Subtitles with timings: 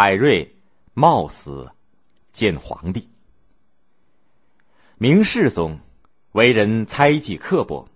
[0.00, 0.54] 海瑞
[0.94, 1.72] 冒死
[2.30, 3.08] 见皇帝。
[4.96, 5.76] 明世宗
[6.30, 7.88] 为人猜忌刻薄，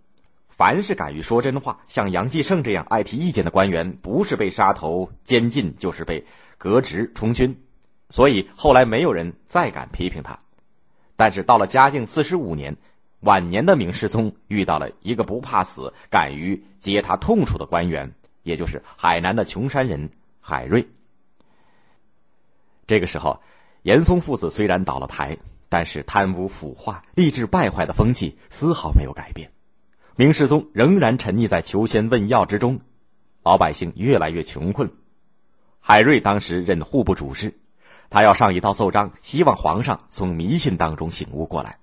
[0.49, 6.27] 凡是敢于说真话，像杨继盛这样爱提意见的官员，不是被杀头监禁，就是被
[6.59, 7.57] 革职充军。
[8.11, 10.37] 所以后来没有人再敢批评他。
[11.15, 12.77] 但是到了嘉靖四十五年。
[13.21, 18.13] 晚年的明世宗遇到了一个不怕死、敢于揭他痛处的官员，
[18.43, 20.85] 也就是海南的穷山人海瑞。
[22.87, 23.41] 这个时候，
[23.83, 25.37] 严嵩父子虽然倒了台，
[25.69, 29.51] 但是贪污腐化、吏治败坏的风气丝毫没有改变。
[30.17, 32.81] 明世宗仍然沉溺在求仙问药之中，
[33.43, 34.91] 老百姓越来越穷困。
[35.81, 37.55] 海瑞当时任户部主事，
[38.11, 41.79] 他要上一道奏章，希望皇上从迷信当中醒悟过来。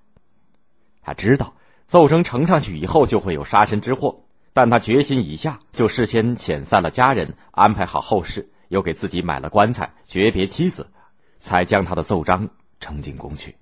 [1.02, 1.54] 他知道
[1.86, 10.90] 奏章呈上去以后就会有杀身之祸，但他决心已下，就事先遣散了家人，安排好后事，又给自己买了棺材，诀别妻子，
[11.38, 12.48] 才将他的奏章
[12.80, 13.56] 呈进宫去。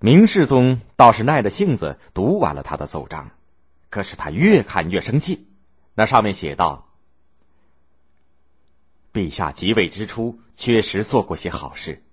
[0.00, 3.30] 明世宗倒是耐着性子读完了他的奏章，
[3.90, 5.48] 可是他越看越生气。
[5.94, 6.88] 那上面写道
[9.12, 12.04] ：“陛下即位之初，确实做过些好事。”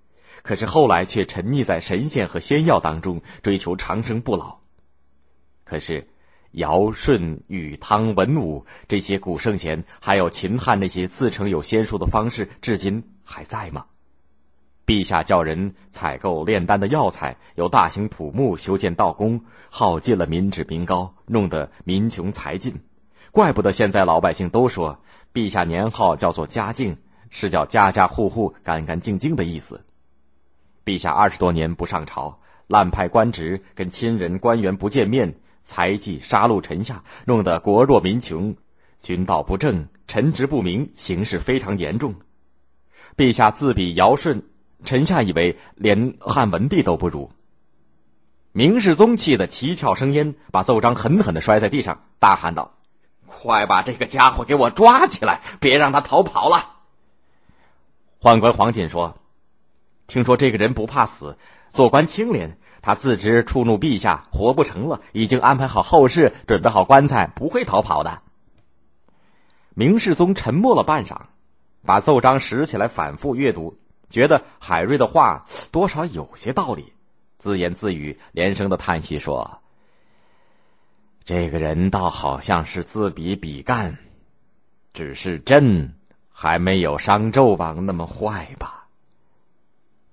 [0.42, 4.60] 可是后来却沉溺在神仙和仙药当中，追求长生不老。
[5.64, 6.08] 可是，
[6.56, 13.86] 尧舜禹汤文武这些古圣贤，还有秦汉那些自称有仙术的方式，至今还在吗？
[14.86, 22.74] 陛下叫人采购炼丹的药材，又大兴土木，修建道宫，耗尽了民脂民膏，弄得民穷财尽。
[23.32, 25.02] 怪不得现在老百姓都说，
[25.34, 26.96] 陛下年号叫做嘉靖，
[27.30, 29.84] 是叫家家户户干干净净的意思。
[30.86, 35.36] 陛下二十多年不上朝，滥派官职，跟亲人官员不见面，
[35.66, 38.56] 才忌杀戮臣下，弄得国弱民穷，
[39.02, 42.16] 君道不正，臣职不明，形势非常严重。
[43.18, 44.42] 陛下自比尧舜，
[44.86, 47.30] 臣下以为连汉文帝都不如。
[48.52, 52.72] 明世宗气得七窍生烟，把奏章狠狠的摔在地上，大喊道
[53.26, 56.76] ：“快把这个家伙给我抓起来，别让他逃跑了！”
[58.22, 59.18] 宦官黄锦说。
[60.08, 61.38] 听说这个人不怕死，
[61.72, 62.58] 做官清廉。
[62.82, 68.22] 他自知触怒陛下，活不成了，已经安排好后事，准备好棺材，不会逃跑的。
[69.74, 71.18] 明世宗沉默了半晌，
[71.84, 73.80] 把奏章拾起来反复阅读，
[74.12, 76.94] 觉得海瑞的话多少有些道理，
[77.40, 79.62] 自言自语，连声的叹息说
[81.26, 83.98] ：“这个人倒好像是自比比干，
[84.94, 85.96] 只是朕
[86.30, 88.85] 还没有商纣王那么坏吧。”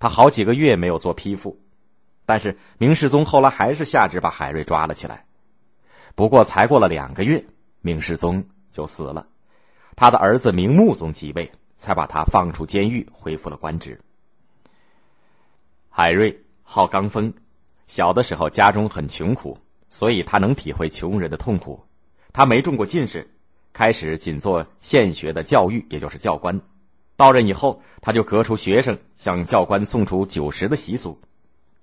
[0.02, 1.60] 他好几个月没有做批复，
[2.26, 5.24] 但是明世宗后来还是下旨把海瑞抓了起来。
[6.16, 7.44] 不过才过了两个月，
[7.82, 9.28] 明世宗就死了，
[9.94, 14.00] 他的儿子明穆宗即位，才把他放出监狱，恢复了官职。
[15.88, 17.32] 海瑞好刚锋，
[17.86, 19.56] 小的时候家中很穷苦，
[19.88, 21.80] 所以他能体会穷人的痛苦。
[22.32, 23.30] 他没中过进士，
[23.72, 26.60] 开始仅做县学的教育，也就是教官。
[27.22, 31.16] 到任以后，他就革除学生向教官送出酒食的习俗，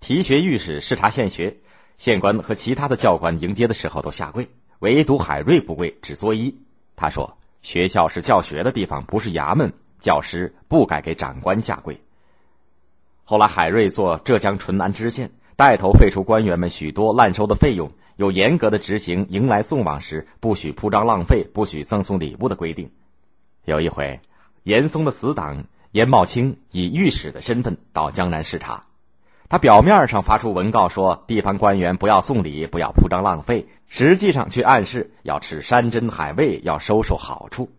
[0.01, 1.55] 提学御史视察县学，
[1.95, 4.45] 县官和其他的教官迎接的时候都下跪，
[4.79, 6.53] 唯独海瑞不跪，只作揖。
[6.97, 11.97] 他说：“学校是教学的地方，不是衙门，教师不该给长官下跪。”
[13.23, 22.91] 后来，海瑞做浙江淳安知县，带头废除官员们许多滥收的费用，有严格的执行迎来送往时不许铺张浪费、不许赠送礼物的规定。
[23.63, 24.19] 有一回。
[24.64, 28.81] 严嵩的死党严茂清以御史的身份到江南视察，
[29.47, 37.72] 他表面上发出文告说地方官员不要送礼，不要铺张浪费，实际上却暗示要吃山珍海味，要收受好处。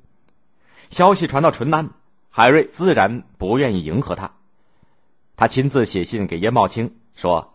[0.89, 1.91] 消息传到淳安，
[2.31, 4.33] 海瑞自然不愿意迎合他，
[5.37, 7.55] 他亲自写信给严茂清说：“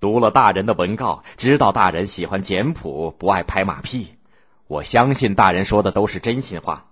[0.00, 4.14] 读了大人的文告，知道大人喜欢简朴，不爱拍马屁，
[4.66, 6.86] 我相信大人说的都是真心话，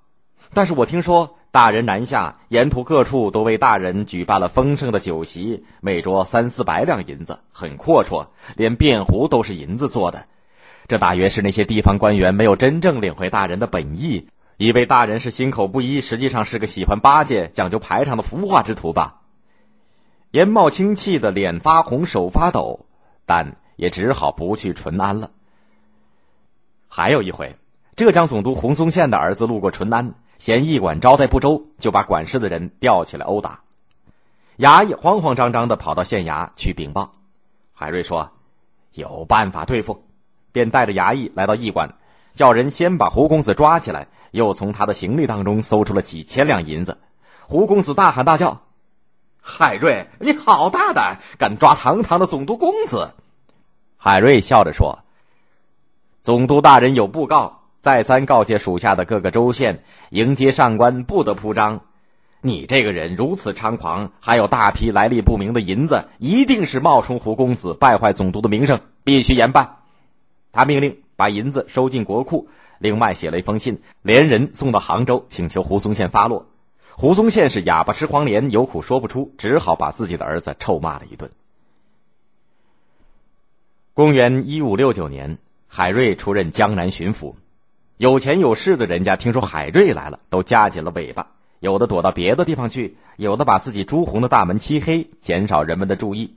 [0.55, 8.27] 但是我听说。”大人南下，沿途各处都为大人举办了丰盛的酒席，每桌三四百两银子，很阔绰，
[8.57, 10.27] 连便壶都是银子做的。
[10.87, 19.23] 这大约是那些地方官员没有真正领会大人的本意，以为大人是心口不一，实际上是个喜欢巴结、讲究排场的浮华之徒吧。
[20.33, 22.85] 严茂清气得脸发红、手发抖，
[23.25, 25.31] 但也只好不去淳安了。
[26.87, 27.57] 还有一回，
[27.97, 30.13] 浙江总督洪松县的儿子路过淳安。
[30.39, 33.61] 嫌驿馆招待不周，就把管事的人吊起来殴打。
[34.59, 37.13] 衙役慌慌张张的跑到县衙去禀报。
[37.73, 38.31] 海瑞说
[38.93, 40.05] ：“有办法对付。”
[40.53, 41.97] 便带着衙役来到驿馆，
[42.33, 46.97] 叫人先把胡公子抓起来，又从他的行李当中搜出了几千两银子。
[47.43, 48.63] 胡公子大喊大叫
[49.43, 53.11] ：“海瑞，你好大胆，敢抓堂堂的总督公子！”
[53.99, 55.01] 海瑞笑着说
[56.23, 57.56] ：“总督大人有布告，
[57.87, 61.83] 再三告诫属下的各个州县，迎接上官不得铺张。
[62.41, 69.77] 你这个人如此猖狂，还有大批来历不明的银子，一定是冒充胡公子，败坏总督的名声，必须严办。”
[70.51, 72.49] 他命令把银子收进国库，
[72.81, 76.49] 另外写了一封信，连人送到杭州，请求胡松宪发落。
[76.91, 81.31] 胡松宪是哑巴吃黄连，有苦说不出，只好把自己的儿子臭骂了一顿。
[83.95, 85.39] 公元一五六九年，
[85.69, 87.35] 海瑞出任江南巡抚。
[87.99, 91.29] 有钱有势的人家听说海瑞来了，都夹紧了尾巴，
[91.61, 96.37] 有的躲到别的地方去，有的把自己朱红的大门漆黑，减少人们的注意。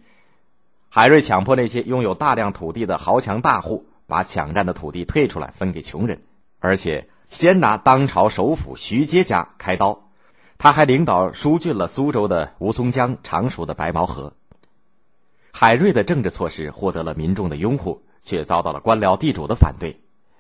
[0.88, 6.21] 海瑞强迫那些拥有大量土地的豪强大户把抢占的土地退出来，分给穷人，
[6.59, 10.07] 而且先拿当朝首府徐阶家开刀。
[10.57, 14.31] 他还领导疏浚了苏州的吴淞江、常熟的白毛河。
[15.51, 20.00] 海瑞的政治措施获得了民众的拥护，却遭到了官僚地主的反对。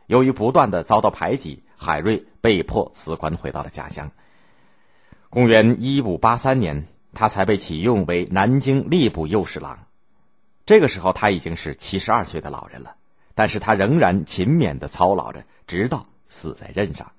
[0.09, 4.09] 由于不断的遭到排挤，海瑞被迫辞官，回到了家乡。
[5.29, 9.77] 公元一五八三年，他才被启用为南京吏部右侍郎。
[10.65, 12.95] 这个时候，他已经是七十二岁的老人了，
[13.35, 17.11] 但是他仍然勤勉的操劳着，直到死在任上。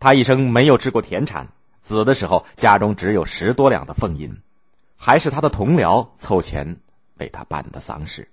[0.00, 1.46] 他一生没有置过田产，
[1.82, 4.34] 死的时候家中只有十多两的俸银。
[4.96, 6.78] 还是他的同僚凑钱
[7.18, 8.26] 为他办的丧事。